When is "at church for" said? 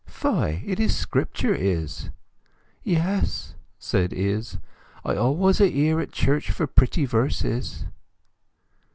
5.99-6.65